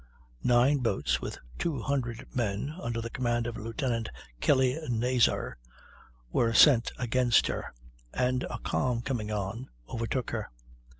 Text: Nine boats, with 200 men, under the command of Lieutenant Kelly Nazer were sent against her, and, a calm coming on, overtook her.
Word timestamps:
Nine 0.43 0.79
boats, 0.79 1.21
with 1.21 1.37
200 1.59 2.25
men, 2.35 2.73
under 2.81 3.01
the 3.01 3.09
command 3.11 3.45
of 3.45 3.55
Lieutenant 3.55 4.09
Kelly 4.39 4.75
Nazer 4.89 5.57
were 6.31 6.55
sent 6.55 6.91
against 6.97 7.45
her, 7.45 7.71
and, 8.11 8.41
a 8.49 8.57
calm 8.57 9.03
coming 9.03 9.31
on, 9.31 9.69
overtook 9.87 10.31
her. 10.31 10.49